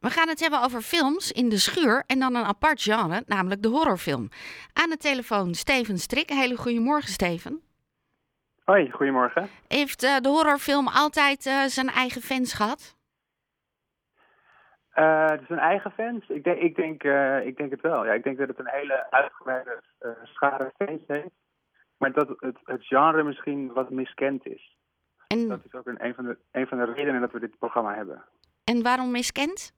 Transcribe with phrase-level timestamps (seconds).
[0.00, 3.62] We gaan het hebben over films in de schuur en dan een apart genre, namelijk
[3.62, 4.28] de horrorfilm.
[4.72, 6.28] Aan de telefoon Steven Strik.
[6.30, 7.62] Hele goedemorgen, Steven.
[8.64, 9.48] Hoi, goedemorgen.
[9.68, 12.96] Heeft uh, de horrorfilm altijd uh, zijn eigen fans gehad?
[14.94, 16.28] Uh, zijn eigen fans?
[16.28, 17.02] Ik denk, ik, denk,
[17.44, 18.06] ik denk het wel.
[18.06, 19.82] Ja, ik denk dat het een hele uitgebreide
[20.22, 21.34] schare fans heeft.
[21.96, 24.76] Maar dat het, het genre misschien wat miskend is.
[25.26, 25.48] En...
[25.48, 27.94] Dat is ook een, een, van de, een van de redenen dat we dit programma
[27.94, 28.24] hebben.
[28.64, 29.76] En waarom miskend?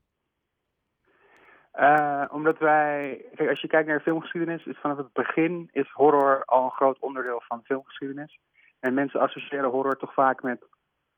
[1.78, 6.44] Uh, omdat wij, kijk, als je kijkt naar filmgeschiedenis, is vanaf het begin is horror
[6.44, 8.38] al een groot onderdeel van filmgeschiedenis.
[8.80, 10.64] En mensen associëren horror toch vaak met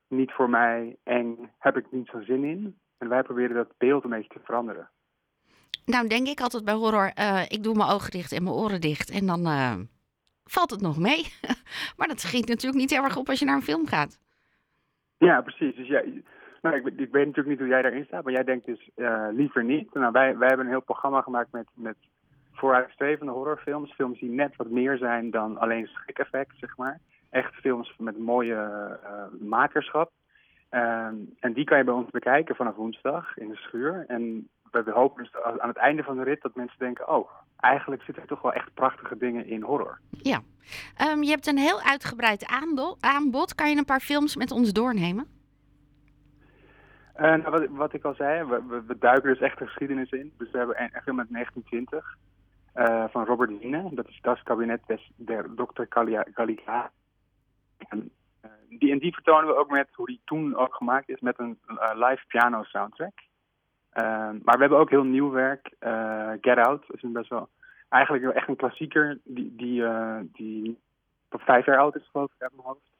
[0.07, 2.79] niet voor mij, eng, heb ik niet zo'n zin in.
[2.97, 4.89] En wij proberen dat beeld een beetje te veranderen.
[5.85, 8.81] Nou, denk ik altijd bij horror, uh, ik doe mijn ogen dicht en mijn oren
[8.81, 9.75] dicht en dan uh,
[10.43, 11.25] valt het nog mee.
[11.97, 14.19] maar dat schiet natuurlijk niet heel erg op als je naar een film gaat.
[15.17, 15.75] Ja, precies.
[15.75, 16.03] Dus ja,
[16.63, 19.27] nou, ik, ik, weet natuurlijk niet hoe jij daarin staat, maar jij denkt dus uh,
[19.31, 19.93] liever niet.
[19.93, 21.95] Nou, wij, wij hebben een heel programma gemaakt met, met
[22.51, 23.93] vooruitstrevende horrorfilms.
[23.93, 26.99] Films die net wat meer zijn dan alleen schrik-effect, zeg maar.
[27.29, 28.55] Echt films met mooie
[29.03, 30.11] uh, makerschap.
[30.69, 34.05] Ehm, en die kan je bij ons bekijken vanaf woensdag in de schuur.
[34.07, 37.09] En we hopen dus aan het einde van de rit dat mensen denken...
[37.09, 39.99] oh, eigenlijk zitten er toch wel echt prachtige dingen in horror.
[40.09, 40.41] Ja.
[41.11, 42.45] Um, je hebt een heel uitgebreid
[43.01, 43.55] aanbod.
[43.55, 45.42] Kan je een paar films met ons doornemen?
[47.15, 48.43] Uh, nou, wat, wat, ik al zei,
[48.87, 50.33] we, duiken dus echt de geschiedenis in.
[50.37, 52.17] Dus we hebben een, een film uit 1920
[52.75, 53.89] uh, van Robert Wiene.
[53.91, 55.83] Dat is Das Kabinet des, der Dr.
[55.83, 56.59] Caligari.
[57.77, 58.11] En,
[58.45, 61.39] uh, die, en die vertonen we ook met hoe die toen ook gemaakt is met
[61.39, 61.59] een
[61.93, 63.21] live piano soundtrack.
[63.93, 65.69] maar we hebben ook heel nieuw werk.
[66.41, 67.49] Get Out is een best wel
[67.89, 69.83] eigenlijk echt een klassieker die, die,
[70.31, 70.79] die
[71.29, 72.92] tot vijf jaar oud is geloof ik mijn hoofd.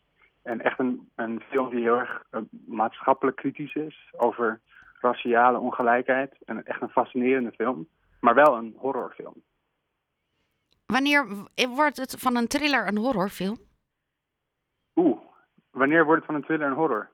[0.43, 4.61] En echt een, een film die heel erg uh, maatschappelijk kritisch is over
[4.99, 6.35] raciale ongelijkheid.
[6.45, 7.87] En echt een fascinerende film,
[8.19, 9.43] maar wel een horrorfilm.
[10.85, 13.57] Wanneer wordt het van een thriller een horrorfilm?
[14.95, 15.19] Oeh,
[15.71, 17.09] wanneer wordt het van een thriller een horror?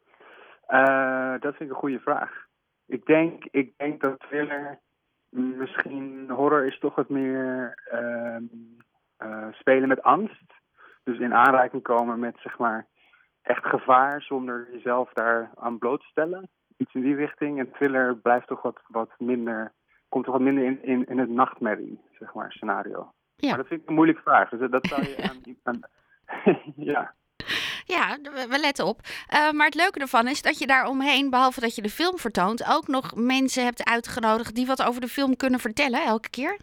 [0.70, 2.48] Uh, dat vind ik een goede vraag.
[2.86, 4.80] Ik denk, ik denk dat thriller
[5.30, 10.54] misschien horror is toch wat meer uh, spelen met angst.
[11.04, 12.88] Dus in aanraking komen met zeg maar
[13.42, 16.50] echt gevaar zonder jezelf daar aan bloot te stellen.
[16.78, 17.60] Iets in die richting.
[17.60, 19.74] En thriller blijft toch wat, wat minder,
[20.10, 23.12] komt toch wat minder in, in, in het nachtmerrie, zeg maar, scenario.
[23.36, 23.48] Ja.
[23.50, 24.50] Maar dat vind ik een moeilijke vraag.
[24.50, 25.80] Dus dat zou je aan, aan
[26.76, 27.14] ja.
[27.86, 29.02] Ja, we letten op.
[29.34, 32.18] Uh, maar het leuke ervan is dat je daar omheen, behalve dat je de film
[32.18, 36.58] vertoont, ook nog mensen hebt uitgenodigd die wat over de film kunnen vertellen elke keer.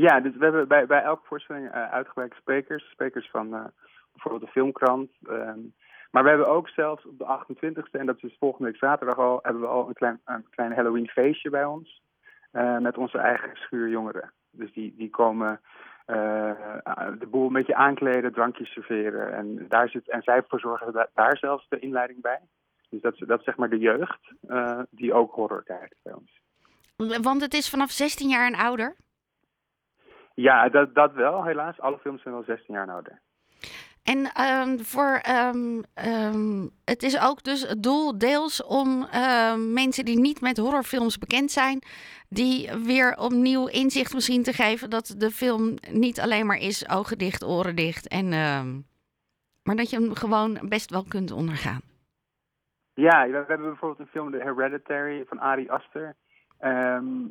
[0.00, 2.90] Ja, dus we hebben bij, bij elke voorstelling uh, uitgebreide sprekers.
[2.90, 3.64] Sprekers van uh,
[4.12, 5.10] bijvoorbeeld de filmkrant.
[5.28, 5.74] Um,
[6.10, 9.18] maar we hebben ook zelfs op de 28e, en dat is dus volgende week zaterdag
[9.18, 12.02] al, hebben we al een klein, een klein Halloween feestje bij ons.
[12.52, 14.32] Uh, met onze eigen schuurjongeren.
[14.50, 15.60] Dus die, die komen
[17.18, 19.32] de boel een beetje aankleden, drankjes serveren.
[19.32, 22.40] En, daar zit, en zij verzorgen da daar zelfs de inleiding bij.
[22.88, 24.32] Dus dat, dat is zeg maar de jeugd
[24.90, 26.40] die ook horror kijkt bij ons.
[27.22, 28.96] Want het is vanaf 16 jaar en ouder?
[30.40, 31.80] Ja, dat, dat wel, helaas.
[31.80, 33.20] Alle films zijn wel 16 jaar en ouder.
[34.02, 39.08] En um, voor, um, um, het is ook dus het doel deels om
[39.72, 41.82] mensen die niet met horrorfilms bekend zijn,
[42.28, 47.18] die weer opnieuw inzicht misschien te geven dat de film niet alleen maar is ogen
[47.18, 48.28] dicht, oren dicht, en,
[49.62, 51.80] maar dat je hem gewoon best wel kunt ondergaan.
[52.94, 56.16] Ja, we hebben bijvoorbeeld een film, The Hereditary, van Ari Aster.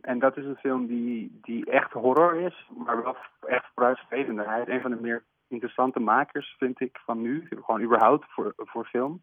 [0.02, 3.18] En dat is een film die, die echt horror is, maar wel
[3.48, 4.46] echt vooruitstrevend.
[4.46, 7.48] Hij is een van de meer interessante makers, vind ik, van nu.
[7.50, 9.22] Gewoon überhaupt voor, voor film.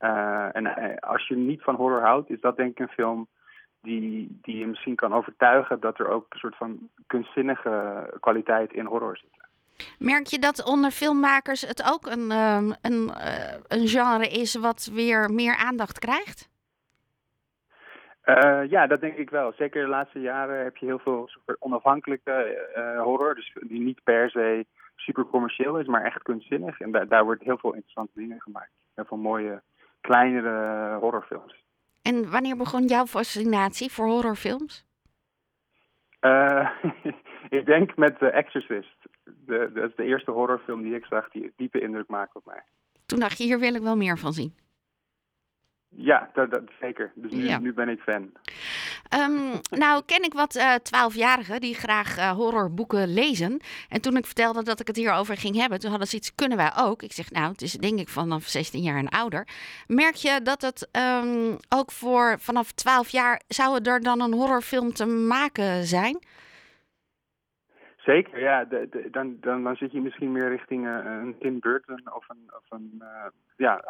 [0.00, 3.28] Uh, en uh, als je niet van horror houdt, is dat denk ik een film
[3.82, 8.86] die, die je misschien kan overtuigen dat er ook een soort van kunstzinnige kwaliteit in
[8.86, 9.42] horror zit.
[9.98, 14.90] Merk je dat onder filmmakers het ook een, um, een, uh, een genre is wat
[14.92, 16.48] weer meer aandacht krijgt?
[18.24, 19.52] Uh, ja, dat denk ik wel.
[19.52, 23.34] Zeker de laatste jaren heb je heel veel super onafhankelijke uh, horror.
[23.34, 24.66] Dus die niet per se
[24.96, 26.80] super commercieel is, maar echt kunstzinnig.
[26.80, 28.70] En daar, daar wordt heel veel interessante dingen gemaakt.
[28.94, 29.62] Heel veel mooie,
[30.00, 31.64] kleinere horrorfilms.
[32.02, 34.86] En wanneer begon jouw fascinatie voor horrorfilms?
[36.20, 36.70] Uh,
[37.58, 38.96] ik denk met The Exorcist.
[39.24, 42.62] De, dat is de eerste horrorfilm die ik zag die diepe indruk maakte op mij.
[43.06, 44.54] Toen dacht je, hier wil ik wel meer van zien.
[45.96, 47.12] Ja, dat, dat zeker.
[47.14, 47.58] Dus nu, ja.
[47.58, 48.32] nu ben ik fan.
[49.08, 53.60] Ehm, nou, ken ik wat eh, twaalfjarigen die graag eh, horrorboeken lezen.
[53.88, 56.56] En toen ik vertelde dat ik het hierover ging hebben, toen hadden ze iets, kunnen
[56.56, 57.02] wij ook?
[57.02, 59.46] Ik zeg, nou, het is denk ik vanaf 16 jaar en ouder.
[59.86, 64.92] Merk je dat het ehm, ook voor vanaf 12 jaar, zou er dan een horrorfilm
[64.92, 66.18] te maken zijn?
[67.96, 68.64] Zeker, ja.
[68.64, 72.28] De, de, dan, dan, dan zit je misschien meer richting uh, een Tim Burton of
[72.28, 73.26] een, of een uh,
[73.56, 73.84] ja,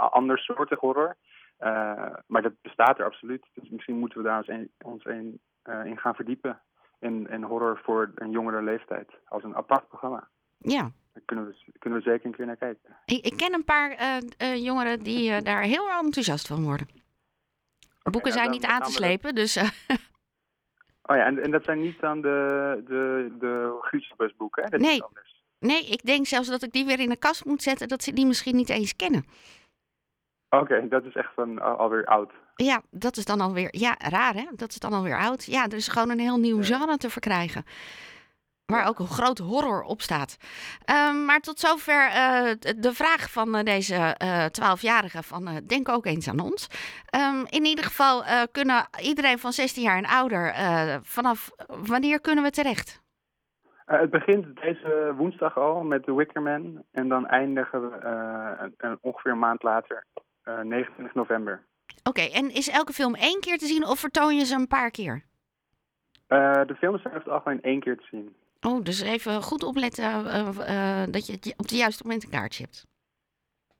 [0.78, 1.16] horror.
[1.60, 3.46] Uh, maar dat bestaat er absoluut.
[3.54, 5.40] Dus misschien moeten we daar ons, een, ons een,
[5.84, 6.60] in gaan verdiepen.
[6.98, 9.10] In, horror voor een jongere leeftijd.
[9.24, 10.28] Als een apart programma.
[10.58, 10.90] Ja.
[11.12, 12.96] Daar kunnen we, kunnen we zeker een keer naar kijken.
[13.04, 13.96] Ik, ik ken een paar
[14.56, 16.88] jongeren die daar heel enthousiast van worden.
[16.88, 19.56] Okay, Boeken zijn niet aan te slepen, dus...
[21.06, 24.68] Oh ja, en, en dat zijn niet dan de, de, de Griezenbusboeken, hè?
[24.68, 25.02] Dat nee.
[25.58, 28.12] nee, ik denk zelfs dat ik die weer in de kast moet zetten, dat ze
[28.12, 29.24] die misschien niet eens kennen.
[30.54, 32.32] Oké, okay, dat is echt van al, alweer oud.
[32.54, 35.44] Ja, dat is dan alweer, ja, raar hè, dat is dan alweer oud.
[35.44, 37.64] Ja, er is gewoon een heel nieuw genre te verkrijgen.
[38.66, 40.36] Waar ook een grote horror op staat.
[41.10, 44.16] Um, maar tot zover uh, de vraag van uh, deze
[44.50, 46.68] twaalfjarige uh, van denk ook eens aan ons.
[47.16, 48.22] Um, in ieder geval
[48.52, 50.54] kunnen iedereen van 16 jaar en ouder
[51.02, 53.02] vanaf wanneer kunnen we terecht?
[53.84, 56.82] het begint deze woensdag al met The Wicker Man.
[56.92, 58.04] En dan eindigen we
[58.76, 60.06] een, ongeveer een maand later,
[60.44, 61.64] 29 november.
[62.02, 64.66] Oké, okay, en is elke film één keer te zien of vertoon je ze een
[64.66, 65.24] paar keer?
[66.66, 68.36] de films zijn over het algemeen één keer te zien.
[68.60, 72.86] Oh, dus even goed opletten uh, dat je op het juiste moment een kaartje hebt.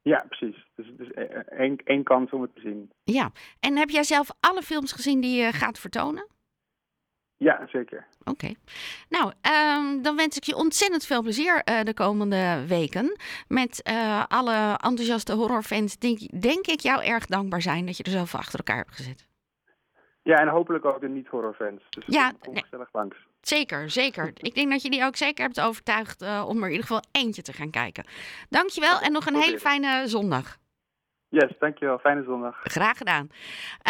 [0.03, 0.67] Ja, precies.
[0.75, 1.11] Dus, dus
[1.49, 2.93] één, één kans om het te zien.
[3.05, 3.31] Ja,
[3.61, 6.27] en heb jij zelf alle films gezien die je gaat vertonen?
[7.45, 8.07] Ja, zeker.
[8.21, 8.31] Oké.
[8.31, 8.57] Okay.
[9.09, 9.33] Nou,
[9.77, 13.17] um, dan wens ik je ontzettend veel plezier uh, de komende weken.
[13.49, 18.11] Met uh, alle enthousiaste horrorfans die, denk ik, jou erg dankbaar zijn dat je er
[18.11, 19.27] zoveel achter elkaar hebt gezet.
[20.23, 21.83] Ja, en hopelijk ook de niet-horrorfans.
[21.91, 23.17] Dus ja, gezellig langs.
[23.41, 24.31] Zeker, zeker.
[24.49, 27.05] Ik denk dat je die ook zeker hebt overtuigd uh, om er in ieder geval
[27.13, 28.05] eentje te gaan kijken.
[28.49, 30.57] Dankjewel en nog een hele fijne zondag.
[31.35, 31.99] Yes, dankjewel.
[31.99, 32.61] Fijne zondag.
[32.63, 33.29] Graag gedaan.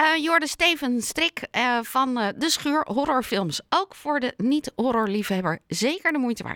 [0.01, 3.63] Uh, Jorde Steven Strik uh, van De Schuur Horrorfilms.
[3.69, 6.53] Ook voor de niet-horrorliefhebber zeker de moeite waard.